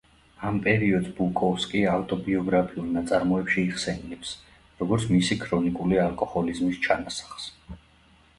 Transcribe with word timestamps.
ამ 0.49 0.55
პერიოდს 0.67 1.09
ბუკოვსკი 1.17 1.81
ავტობიოგრაფიულ 1.91 2.87
ნაწარმოებში 2.95 3.67
იხსენიებს, 3.67 4.33
როგორც 4.81 5.07
მისი 5.13 5.39
ქრონიკული 5.45 6.01
ალკოჰოლიზმის 6.07 6.83
ჩანასახს. 6.89 7.49